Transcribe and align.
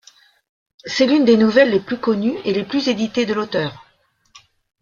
C'est 0.83 1.05
l'une 1.05 1.25
des 1.25 1.37
nouvelles 1.37 1.69
les 1.69 1.79
plus 1.79 1.99
connues 1.99 2.35
et 2.43 2.53
les 2.55 2.65
plus 2.65 2.89
éditées 2.89 3.27
de 3.27 3.35
l’auteur. 3.35 3.85